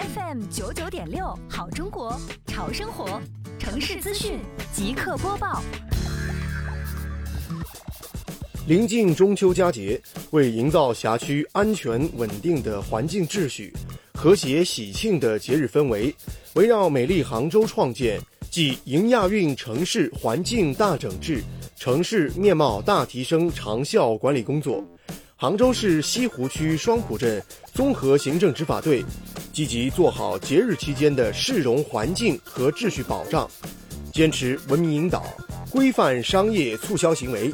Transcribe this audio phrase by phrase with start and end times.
[0.00, 3.20] FM 九九点六，好中国，潮生活，
[3.58, 4.38] 城市资讯
[4.72, 5.62] 即刻播报。
[8.66, 10.00] 临近中秋佳节，
[10.30, 13.74] 为营造辖区安全稳定的环境秩序、
[14.14, 16.14] 和谐喜庆的节日氛围，
[16.54, 18.18] 围绕美丽杭州创建
[18.50, 21.42] 暨迎亚运城市环境大整治、
[21.76, 24.82] 城市面貌大提升长效管理工作。
[25.36, 29.02] 杭州市西湖区双浦镇综合行政执法队
[29.60, 33.46] 积极做好节日期间的市容环境和秩序保障，
[34.10, 35.22] 坚持文明引导，
[35.68, 37.52] 规范商业促销行为。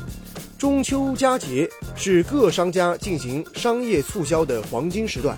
[0.56, 5.36] 中秋佳节是各商家进行商业促销的黄金时段，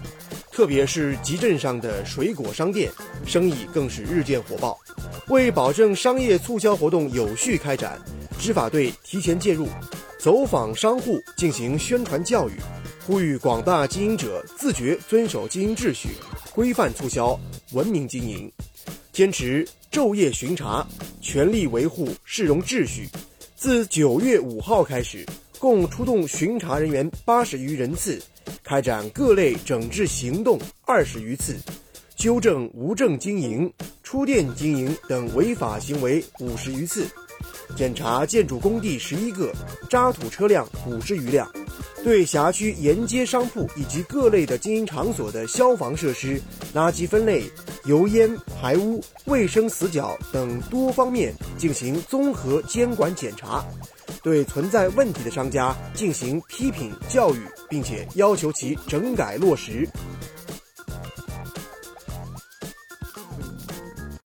[0.52, 2.92] 特别是集镇上的水果商店，
[3.24, 4.78] 生意更是日渐火爆。
[5.28, 7.98] 为保证商业促销活动有序开展，
[8.38, 9.66] 执法队提前介入。
[10.18, 12.52] 走访商户进行宣传教育，
[13.06, 16.08] 呼吁广大经营者自觉遵守经营秩序，
[16.58, 17.38] 规范促销，
[17.70, 18.50] 文明经营，
[19.12, 20.84] 坚持昼夜巡查，
[21.20, 23.08] 全力维护市容秩序。
[23.54, 25.24] 自九月五号开始，
[25.60, 28.20] 共出动巡查人员八十余人次，
[28.64, 31.56] 开展各类整治行动二十余次，
[32.16, 37.06] 纠正无证经营、出店经营等违法行为五十余次。
[37.76, 39.52] 检查建筑工地十一个，
[39.88, 41.48] 渣土车辆五十余辆，
[42.04, 46.40] 对辖区沿街商铺以及各类的经营场所的消防设施、
[46.74, 47.42] 垃圾分类、
[47.84, 53.64] 油烟排污、卫生死角等多方面进行综合监管检查，
[54.22, 59.86] 对存在问题的商家进行批评教育，并且要求其整改落实。